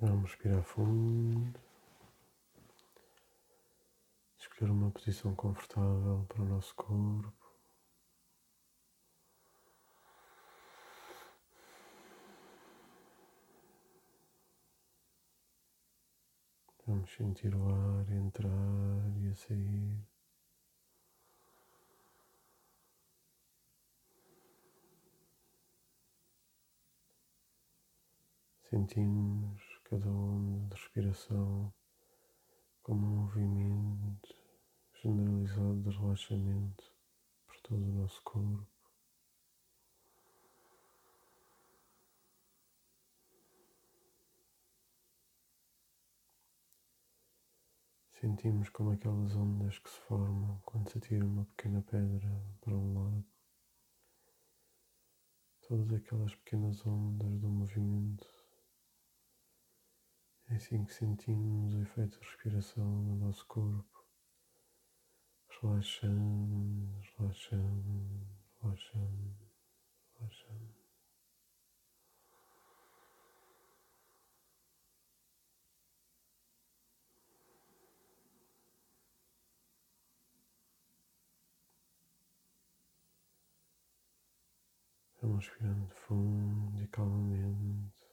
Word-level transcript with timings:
Vamos 0.00 0.30
respirar 0.30 0.62
fundo. 0.62 1.60
Escolher 4.38 4.70
uma 4.70 4.92
posição 4.92 5.34
confortável 5.34 6.24
para 6.28 6.42
o 6.42 6.44
nosso 6.44 6.72
corpo. 6.76 7.32
Vamos 16.86 17.12
sentir 17.12 17.52
o 17.56 17.68
ar 17.68 18.08
entrar 18.12 18.50
e 19.20 19.28
a 19.30 19.34
sair. 19.34 19.98
Sentimos 28.70 29.67
cada 29.88 30.10
onda 30.10 30.74
de 30.74 30.82
respiração 30.82 31.72
como 32.82 33.06
um 33.06 33.16
movimento 33.22 34.34
generalizado 34.92 35.80
de 35.80 35.96
relaxamento 35.96 36.92
por 37.46 37.56
todo 37.62 37.82
o 37.82 37.94
nosso 37.94 38.22
corpo. 38.22 38.66
Sentimos 48.20 48.68
como 48.70 48.90
aquelas 48.90 49.34
ondas 49.36 49.78
que 49.78 49.88
se 49.88 50.00
formam 50.00 50.60
quando 50.66 50.90
se 50.90 50.98
atira 50.98 51.24
uma 51.24 51.44
pequena 51.46 51.80
pedra 51.82 52.28
para 52.60 52.74
um 52.74 52.94
lago. 52.94 53.24
Todas 55.66 55.92
aquelas 55.92 56.34
pequenas 56.34 56.84
ondas 56.84 57.38
do 57.38 57.48
movimento. 57.48 58.37
É 60.50 60.54
assim 60.54 60.82
que 60.82 60.94
sentimos 60.94 61.74
o 61.74 61.82
efeito 61.82 62.18
de 62.18 62.26
respiração 62.26 63.02
no 63.02 63.16
nosso 63.16 63.46
corpo. 63.46 64.02
Relaxando, 65.60 67.02
relaxando, 67.18 68.26
relaxando, 68.62 69.36
relaxando. 70.18 70.74
Vamos 85.20 85.46
respirando 85.46 85.88
fundo 85.90 86.82
e 86.82 86.88
calmamente. 86.88 88.07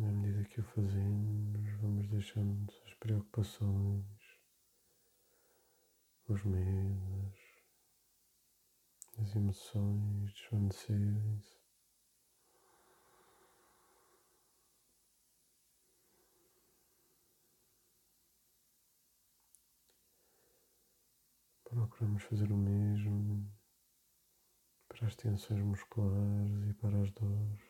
Na 0.00 0.10
medida 0.12 0.42
que 0.44 0.60
o 0.60 0.64
fazemos, 0.64 1.70
vamos 1.82 2.08
deixando 2.08 2.72
as 2.86 2.94
preocupações, 2.94 4.02
os 6.26 6.42
medos, 6.42 7.38
as 9.18 9.36
emoções 9.36 10.32
desvanecerem-se. 10.32 11.60
Procuramos 21.64 22.22
fazer 22.22 22.50
o 22.50 22.56
mesmo 22.56 23.52
para 24.88 25.06
as 25.06 25.14
tensões 25.14 25.60
musculares 25.60 26.70
e 26.70 26.72
para 26.72 27.02
as 27.02 27.10
dores. 27.10 27.69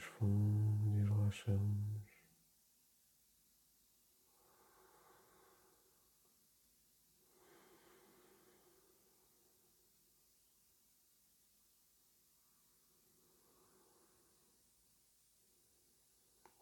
Respiramos 0.00 0.04
fundo 0.18 0.98
e 0.98 1.04
relaxamos. 1.04 2.00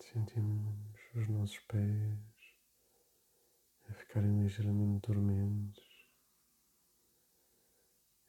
Sentimos 0.00 0.74
os 1.14 1.28
nossos 1.28 1.58
pés 1.60 2.18
a 3.88 3.92
ficarem 3.94 4.42
ligeiramente 4.42 5.06
dormentes 5.06 5.84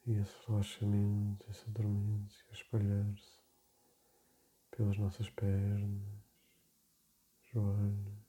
e 0.06 0.12
esse 0.12 0.34
relaxamento, 0.46 1.50
essa 1.50 1.68
dormência 1.70 2.44
a 2.50 2.52
espalhar-se 2.52 3.39
pelas 4.70 4.96
nossas 4.98 5.28
pernas, 5.30 6.22
joelhos, 7.52 8.24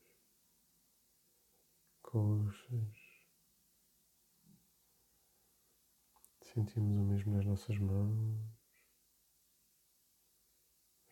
coxas. 2.01 3.01
Sentimos 6.41 6.97
o 6.97 7.05
mesmo 7.05 7.35
nas 7.35 7.45
nossas 7.45 7.77
mãos, 7.77 8.37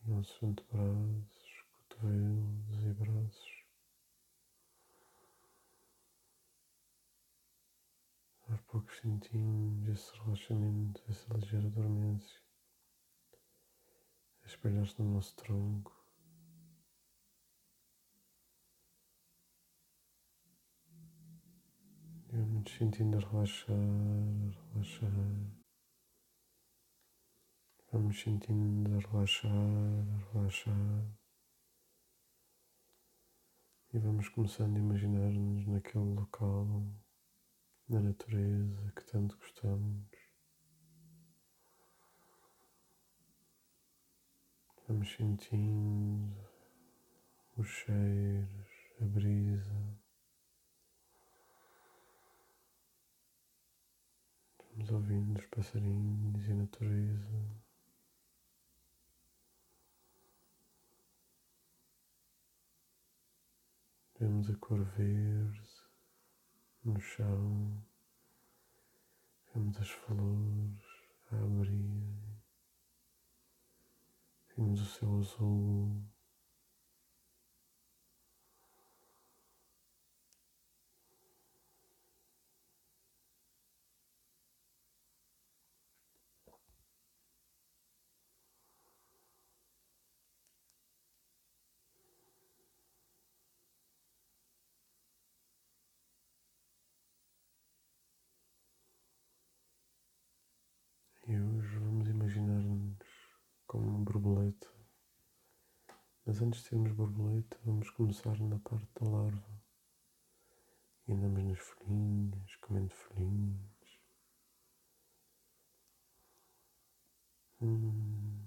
nos 0.01 0.17
nossos 0.17 0.43
antebraços 0.43 1.63
cotovelos 1.71 2.83
e 2.83 2.93
braços. 2.93 3.65
Aos 8.49 8.61
poucos 8.61 8.97
sentimos 8.99 9.87
esse 9.87 10.11
relaxamento, 10.17 11.01
essa 11.07 11.33
ligeira 11.35 11.69
dormência 11.69 12.48
a 14.49 14.51
espalhar-se 14.51 14.99
no 14.99 15.13
nosso 15.13 15.35
tronco. 15.35 15.95
E 22.31 22.35
vamos 22.35 22.71
sentindo 22.71 23.17
a 23.17 23.19
relaxar, 23.19 23.75
a 23.75 24.73
relaxar. 24.73 25.11
Vamos 27.91 28.19
sentindo 28.19 28.95
a 28.95 28.99
relaxar, 28.99 29.51
a 29.51 30.33
relaxar. 30.33 31.19
E 33.93 33.99
vamos 33.99 34.29
começando 34.29 34.77
a 34.77 34.79
imaginar-nos 34.79 35.67
naquele 35.67 36.13
local, 36.15 36.65
na 37.87 37.99
natureza 37.99 38.93
que 38.95 39.03
tanto 39.11 39.37
gostamos. 39.37 40.18
Vamos 44.89 45.11
sentindo 45.11 46.35
os 47.55 47.67
cheiros, 47.67 48.67
a 48.99 49.05
brisa. 49.05 49.99
Vamos 54.71 54.89
ouvindo 54.89 55.39
os 55.39 55.45
passarinhos 55.45 56.47
e 56.47 56.51
a 56.51 56.55
natureza. 56.55 57.61
Vemos 64.19 64.49
a 64.49 64.55
cor 64.55 64.83
verde 64.97 65.61
no 66.83 66.99
chão, 66.99 67.85
vemos 69.53 69.77
as 69.79 69.91
flores 69.91 70.81
a 71.31 71.35
abrir, 71.35 72.38
vemos 74.59 74.81
o 74.81 74.85
céu 74.85 75.17
azul. 75.19 76.03
E 101.27 101.39
hoje 101.39 101.77
vamos 101.77 102.09
imaginar-nos 102.09 103.29
como 103.69 103.87
uma 103.87 103.99
borboleta. 103.99 104.67
Mas 106.29 106.43
antes 106.43 106.61
de 106.61 106.69
sermos 106.69 106.91
borboleta, 106.91 107.57
vamos 107.65 107.89
começar 107.89 108.39
na 108.39 108.59
parte 108.59 108.87
da 109.01 109.09
larva. 109.09 109.63
E 111.07 111.11
andamos 111.11 111.43
nas 111.43 111.57
folhinhas, 111.57 112.55
comendo 112.57 112.93
folhinhas. 112.93 113.99
Hum. 117.59 118.45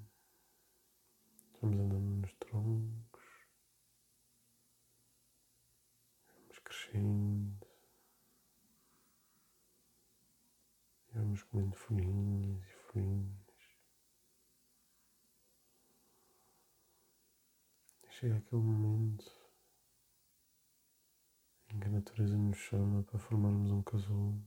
Vamos 1.60 1.80
andando 1.80 2.20
nos 2.20 2.32
troncos. 2.34 3.24
Vamos 6.38 6.58
crescendo. 6.60 7.66
vamos 11.12 11.42
comendo 11.42 11.74
folhinhas 11.74 12.64
e 12.64 12.76
folhinhas. 12.92 13.51
Chega 18.22 18.36
aquele 18.36 18.62
momento 18.62 19.24
em 21.68 21.80
que 21.80 21.86
a 21.88 21.90
natureza 21.90 22.38
nos 22.38 22.56
chama 22.56 23.02
para 23.02 23.18
formarmos 23.18 23.72
um 23.72 23.82
casulo. 23.82 24.40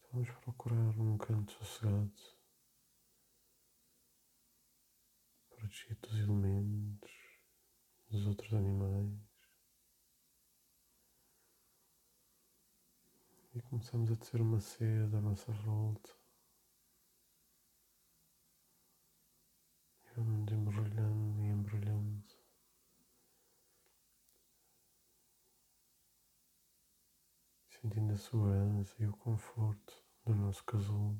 Então 0.00 0.10
vamos 0.14 0.30
procurar 0.40 0.98
um 0.98 1.16
canto 1.16 1.52
sossegado, 1.52 2.12
protegido 5.48 6.00
dos 6.08 6.18
elementos, 6.18 7.12
dos 8.08 8.26
outros 8.26 8.52
animais. 8.52 9.14
E 13.54 13.62
começamos 13.62 14.10
a 14.10 14.16
tecer 14.16 14.40
uma 14.40 14.60
seda 14.60 15.18
à 15.18 15.20
nossa 15.20 15.52
volta. 15.52 16.10
E 20.04 20.10
vamos 20.16 20.40
Sentindo 27.80 28.12
a 28.12 28.16
segurança 28.18 28.94
e 28.98 29.06
o 29.06 29.16
conforto 29.16 30.04
do 30.26 30.34
nosso 30.34 30.62
casulo. 30.64 31.18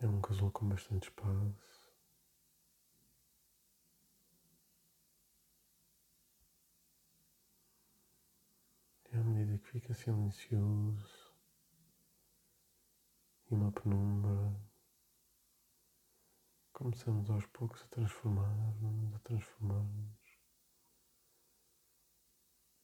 É 0.00 0.06
um 0.08 0.20
casulo 0.20 0.50
com 0.50 0.68
bastante 0.68 1.04
espaço. 1.04 1.92
E 9.12 9.16
à 9.16 9.22
medida 9.22 9.58
que 9.58 9.68
fica 9.68 9.94
silencioso 9.94 11.32
e 13.48 13.54
uma 13.54 13.70
penumbra, 13.70 14.60
começamos 16.72 17.30
aos 17.30 17.46
poucos 17.46 17.80
a 17.82 17.86
transformar-nos, 17.86 19.14
a 19.14 19.18
transformar-nos, 19.20 20.21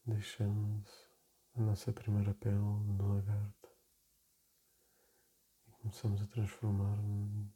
deixando 0.08 0.82
a 1.54 1.60
nossa 1.60 1.92
primeira 1.92 2.32
pele 2.32 2.56
de 2.56 3.02
lagarto 3.02 3.68
e 5.66 5.70
começamos 5.72 6.22
a 6.22 6.26
transformar-nos 6.26 7.52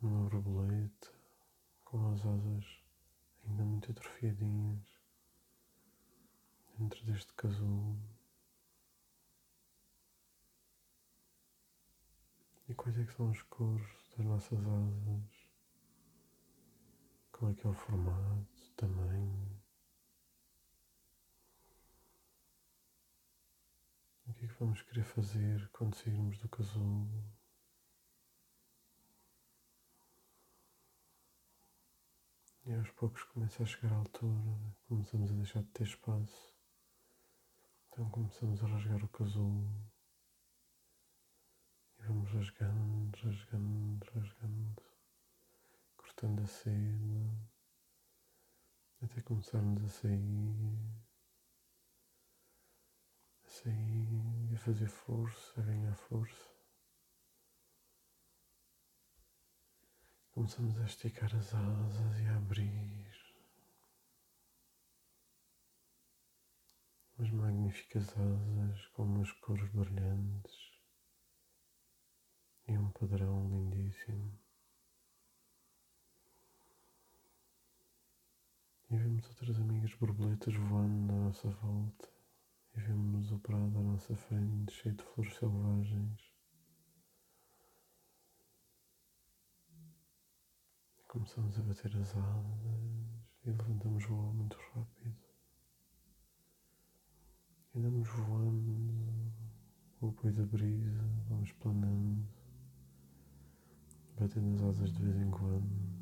numa 0.00 0.28
borboleta 0.30 1.12
com 1.84 2.12
as 2.12 2.20
asas 2.24 2.64
ainda 3.46 3.62
muito 3.64 3.90
atrofiadinhas 3.90 4.80
dentro 6.78 7.04
deste 7.04 7.32
casulo. 7.34 8.00
E 12.66 12.74
quais 12.74 12.98
é 12.98 13.04
que 13.04 13.12
são 13.12 13.30
as 13.30 13.42
cores 13.42 13.86
das 14.16 14.26
nossas 14.26 14.58
asas? 14.58 15.48
Qual 17.32 17.50
é 17.50 17.54
que 17.54 17.66
é 17.66 17.70
o 17.70 17.74
formato, 17.74 18.53
tamanho? 18.76 19.60
O 24.26 24.32
que 24.34 24.44
é 24.44 24.48
que 24.48 24.54
vamos 24.54 24.82
querer 24.82 25.04
fazer 25.04 25.68
quando 25.70 25.94
sairmos 25.94 26.38
do 26.38 26.48
casulo? 26.48 27.24
E 32.66 32.72
aos 32.72 32.90
poucos 32.92 33.22
começa 33.24 33.62
a 33.62 33.66
chegar 33.66 33.92
a 33.92 33.96
altura, 33.96 34.74
começamos 34.88 35.30
a 35.30 35.34
deixar 35.34 35.62
de 35.62 35.68
ter 35.68 35.84
espaço 35.84 36.54
então 37.94 38.10
começamos 38.10 38.60
a 38.60 38.66
rasgar 38.66 39.04
o 39.04 39.08
casulo 39.08 39.72
e 41.96 42.02
vamos 42.02 42.28
rasgando, 42.28 43.16
rasgando, 43.22 44.04
rasgando, 44.12 44.82
cortando 45.96 46.42
a 46.42 46.46
seda 46.48 47.53
até 49.04 49.20
começarmos 49.22 49.84
a 49.84 49.88
sair, 49.88 50.78
a 53.44 53.48
sair, 53.48 54.54
a 54.54 54.58
fazer 54.58 54.88
força, 54.88 55.60
a 55.60 55.64
ganhar 55.64 55.94
força. 55.94 56.54
Começamos 60.32 60.78
a 60.78 60.84
esticar 60.84 61.34
as 61.36 61.54
asas 61.54 62.20
e 62.20 62.26
a 62.26 62.36
abrir. 62.36 63.04
umas 67.18 67.30
magníficas 67.30 68.08
asas 68.18 68.86
com 68.88 69.04
umas 69.04 69.30
cores 69.32 69.68
brilhantes 69.70 70.72
e 72.66 72.76
um 72.76 72.90
padrão 72.90 73.48
lindíssimo. 73.48 74.43
E 78.94 78.96
vemos 78.96 79.28
outras 79.28 79.58
amigas 79.58 79.92
borboletas 79.96 80.54
voando 80.54 81.12
à 81.12 81.16
nossa 81.16 81.48
volta. 81.50 82.08
E 82.76 82.80
vemos 82.80 83.32
o 83.32 83.40
prado 83.40 83.76
à 83.76 83.82
nossa 83.82 84.14
frente 84.14 84.72
cheio 84.72 84.94
de 84.94 85.02
flores 85.02 85.34
selvagens. 85.34 86.32
Começamos 91.08 91.58
a 91.58 91.62
bater 91.62 91.90
as 91.96 92.16
asas 92.16 92.70
e 93.44 93.50
levantamos 93.50 94.04
voo 94.04 94.32
muito 94.32 94.56
rápido. 94.72 95.16
Andamos 97.74 98.08
voando. 98.08 99.32
Com 99.98 100.06
o 100.06 100.10
apoio 100.10 100.34
da 100.34 100.46
brisa, 100.46 101.02
vamos 101.28 101.50
planando, 101.50 102.28
batendo 104.16 104.54
as 104.54 104.62
asas 104.62 104.92
de 104.92 105.02
vez 105.02 105.16
em 105.16 105.30
quando 105.32 105.93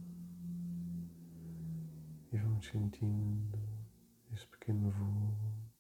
e 2.33 2.39
vamos 2.39 2.67
sentindo 2.67 3.59
este 4.33 4.47
pequeno 4.49 4.91
voo, 4.91 5.71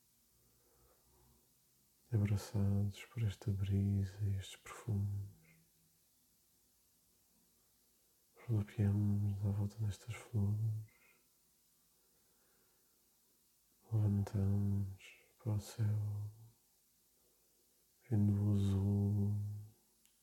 abraçados 2.12 3.06
por 3.06 3.22
esta 3.22 3.50
brisa 3.50 4.18
e 4.22 4.36
estes 4.36 4.56
perfumes. 4.56 5.30
Rodopiamos 8.46 9.42
à 9.46 9.50
volta 9.50 9.78
destas 9.78 10.14
flores, 10.14 11.16
levantamos 13.90 15.26
para 15.38 15.52
o 15.52 15.60
céu, 15.60 16.32
vendo 18.10 18.34
o 18.34 18.52
azul 18.52 19.34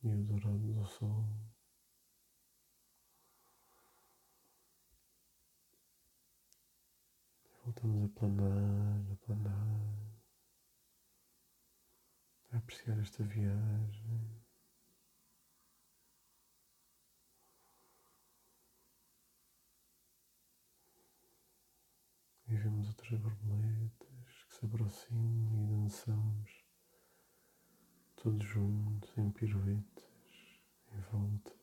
e 0.04 0.14
o 0.14 0.24
dourado 0.26 0.74
do 0.76 0.86
sol. 0.86 1.49
Voltamos 7.82 8.12
a 8.12 8.20
planar, 8.20 9.12
a 9.12 9.16
planar, 9.26 10.22
a 12.52 12.58
apreciar 12.58 13.00
esta 13.00 13.24
viagem. 13.24 14.44
E 22.50 22.56
vemos 22.56 22.90
outras 22.90 23.18
borboletas 23.22 24.46
se 24.50 24.66
aproxima 24.66 25.64
e 25.64 25.68
dançamos 25.68 26.66
todos 28.18 28.46
juntos 28.46 29.18
em 29.18 29.32
piruetas, 29.32 30.04
em 30.92 31.00
voltas. 31.12 31.60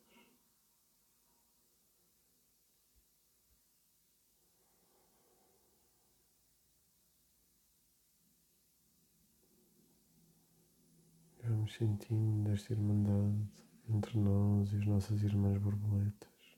Vamos 11.67 11.79
sentindo 11.79 12.49
esta 12.53 12.71
irmandade 12.71 13.45
entre 13.89 14.17
nós 14.17 14.71
e 14.71 14.77
as 14.77 14.85
nossas 14.85 15.21
irmãs 15.21 15.57
borboletas. 15.57 16.57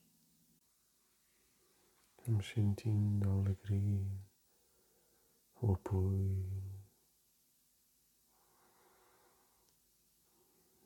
Vamos 2.28 2.48
sentindo 2.48 3.28
a 3.28 3.34
alegria 3.34 4.06
o 5.64 5.74
apoio 5.74 6.46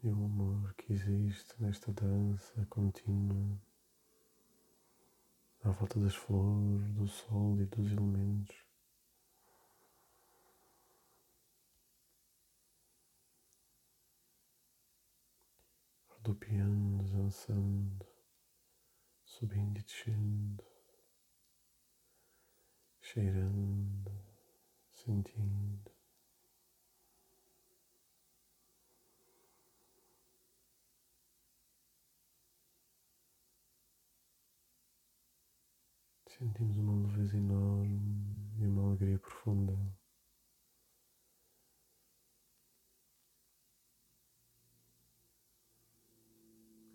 e 0.02 0.08
o 0.08 0.24
amor 0.24 0.74
que 0.76 0.94
existe 0.94 1.62
nesta 1.62 1.92
dança 1.92 2.66
contínua 2.68 3.62
à 5.66 5.70
volta 5.72 6.00
das 6.00 6.16
flores, 6.16 6.94
do 6.94 7.10
sol 7.10 7.60
e 7.60 7.66
dos 7.66 7.92
elementos. 7.92 8.63
Rodopiando, 16.26 17.04
dançando, 17.12 18.08
subindo 19.26 19.78
e 19.78 19.84
descendo 19.84 20.64
cheirando, 23.02 24.12
sentindo. 24.90 25.92
Sentimos 36.26 36.78
uma 36.78 37.06
leveza 37.06 37.36
enorme 37.36 38.36
e 38.58 38.66
uma 38.66 38.88
alegria 38.88 39.20
profunda. 39.20 39.78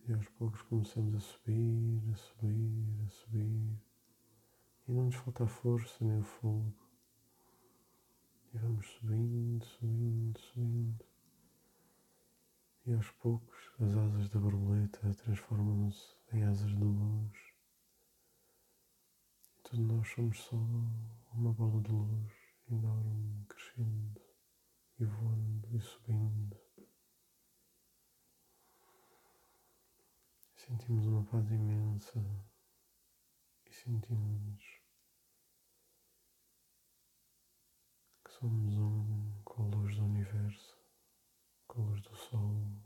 E 0.08 0.12
aos 0.14 0.26
poucos 0.30 0.62
começamos 0.62 1.14
a 1.16 1.20
subir, 1.20 2.02
a 2.10 2.16
subir, 2.16 3.04
a 3.04 3.10
subir. 3.10 3.78
E 4.86 4.92
não 4.92 5.04
nos 5.04 5.14
falta 5.16 5.44
a 5.44 5.46
força 5.46 6.02
nem 6.02 6.18
o 6.18 6.24
fogo. 6.24 6.74
E 8.54 8.56
vamos 8.56 8.86
subindo, 8.86 9.62
subindo, 9.66 10.40
subindo. 10.40 11.04
E 12.86 12.94
aos 12.94 13.10
poucos 13.10 13.70
as 13.78 13.94
asas 13.94 14.30
da 14.30 14.40
borboleta 14.40 15.12
transformam-se 15.12 16.16
em 16.32 16.42
asas 16.42 16.70
de 16.70 16.82
luz. 16.82 17.36
E 19.58 19.62
todos 19.62 19.78
nós 19.78 20.08
somos 20.08 20.38
só 20.38 20.56
uma 21.34 21.52
bola 21.52 21.82
de 21.82 21.92
luz 21.92 22.32
enorme, 22.70 23.44
crescendo 23.46 24.22
e 24.98 25.04
voando 25.04 25.68
e 25.76 25.80
subindo. 25.82 26.57
Sentimos 30.68 31.06
uma 31.06 31.24
paz 31.24 31.50
imensa 31.50 32.20
e 33.64 33.72
sentimos 33.72 34.62
que 38.22 38.30
somos 38.30 38.74
um 38.76 39.42
com 39.44 39.62
a 39.62 39.66
luz 39.66 39.96
do 39.96 40.04
universo, 40.04 40.78
com 41.66 41.80
a 41.80 41.84
luz 41.86 42.02
do 42.02 42.14
sol. 42.14 42.82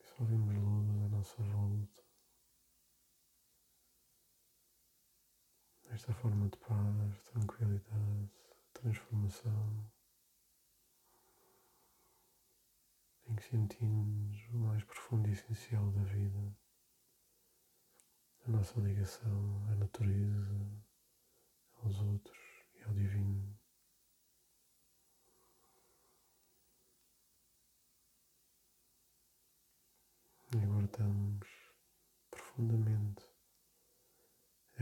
Só 0.00 0.24
vemos 0.24 0.54
luz 0.56 1.04
à 1.04 1.08
nossa 1.10 1.42
volta. 1.42 2.01
Esta 5.92 6.12
forma 6.14 6.48
de 6.48 6.56
paz, 6.58 7.22
tranquilidade, 7.30 8.30
transformação. 8.72 9.92
em 13.32 13.36
que 13.36 13.44
sentimos 13.44 14.48
o 14.50 14.58
mais 14.58 14.84
profundo 14.84 15.28
e 15.28 15.32
essencial 15.32 15.90
da 15.92 16.02
vida, 16.02 16.56
a 18.46 18.50
nossa 18.50 18.80
ligação 18.80 19.66
à 19.70 19.76
natureza, 19.76 20.84
aos 21.82 21.98
outros 22.00 22.38
e 22.74 22.82
ao 22.82 22.92
divino. 22.92 23.58
E 30.54 30.66
guardamos 30.66 31.48
profundamente 32.30 33.31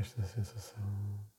esta 0.01 0.23
sensação 0.25 1.30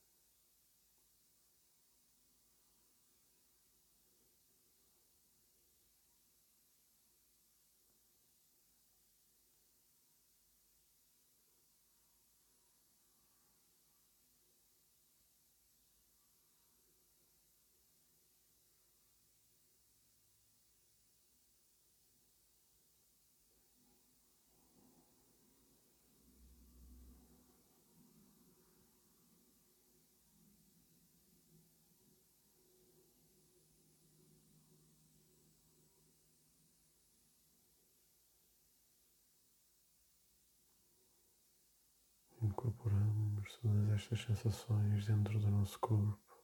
todas 43.60 43.90
estas 43.92 44.22
sensações 44.22 45.06
dentro 45.06 45.40
do 45.40 45.50
nosso 45.50 45.80
corpo, 45.80 46.44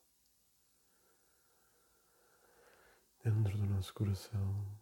dentro 3.23 3.57
do 3.57 3.65
nosso 3.65 3.93
coração, 3.93 4.79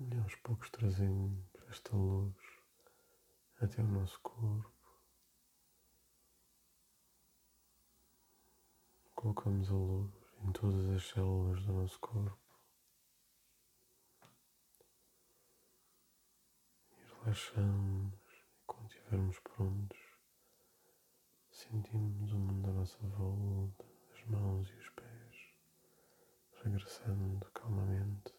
e 0.00 0.16
aos 0.18 0.34
poucos 0.36 0.70
trazemos 0.70 1.44
esta 1.68 1.96
luz 1.96 2.36
até 3.60 3.82
o 3.82 3.86
nosso 3.86 4.20
corpo. 4.20 4.72
Colocamos 9.14 9.68
a 9.70 9.74
luz 9.74 10.12
em 10.44 10.52
todas 10.52 10.88
as 10.90 11.02
células 11.08 11.60
do 11.64 11.72
nosso 11.72 11.98
corpo. 11.98 12.38
E 16.92 17.24
relaxamos 17.24 18.14
quando 18.66 18.90
estivermos 18.92 19.40
prontos, 19.40 20.07
sentimos 21.58 22.32
o 22.32 22.38
mundo 22.38 22.70
à 22.70 22.72
nossa 22.72 22.98
volta, 23.18 23.84
as 24.14 24.24
mãos 24.30 24.70
e 24.70 24.74
os 24.74 24.88
pés, 24.90 25.54
regressando 26.62 27.50
calmamente 27.52 28.37